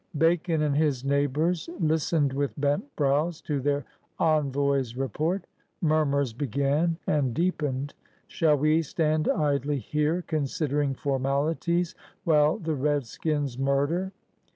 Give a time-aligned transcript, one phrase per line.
[0.17, 3.85] Bacon and his neighbors listened with bent brows to their
[4.19, 5.45] envoy's re port.
[5.79, 7.93] Murmurs began and deepened.
[8.25, 11.93] "Shall we stand idly here considering formalities,
[12.23, 14.11] while the redskins murder?"